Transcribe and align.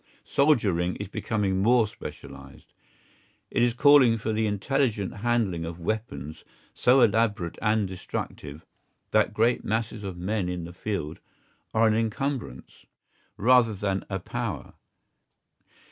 Soldiering 0.23 0.95
is 0.95 1.09
becoming 1.09 1.61
more 1.61 1.85
specialised. 1.85 2.73
It 3.51 3.61
is 3.61 3.75
calling 3.75 4.17
for 4.17 4.33
the 4.33 4.47
intelligent 4.47 5.17
handling 5.17 5.63
of 5.63 5.79
weapons 5.79 6.43
so 6.73 7.01
elaborate 7.01 7.59
and 7.61 7.87
destructive 7.87 8.65
that 9.11 9.31
great 9.35 9.63
masses 9.63 10.03
of 10.03 10.17
men 10.17 10.49
in 10.49 10.63
the 10.63 10.73
field 10.73 11.19
are 11.71 11.85
an 11.85 11.93
encumbrance 11.93 12.87
rather 13.37 13.75
than 13.75 14.03
a 14.09 14.17
power. 14.17 14.73